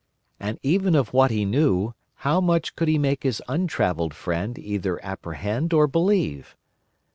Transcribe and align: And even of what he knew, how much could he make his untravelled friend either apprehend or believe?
And 0.39 0.57
even 0.63 0.95
of 0.95 1.13
what 1.13 1.29
he 1.29 1.45
knew, 1.45 1.93
how 2.25 2.41
much 2.41 2.75
could 2.75 2.87
he 2.87 2.97
make 2.97 3.21
his 3.21 3.39
untravelled 3.47 4.15
friend 4.15 4.57
either 4.57 4.99
apprehend 5.05 5.73
or 5.73 5.85
believe? 5.85 6.55